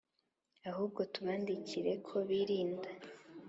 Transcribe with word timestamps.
Ahubwo 0.69 1.01
tubandikire 1.13 1.91
ko 2.07 2.15
birinda 2.27 2.89